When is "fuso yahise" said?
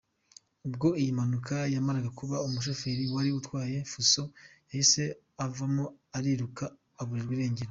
3.91-5.03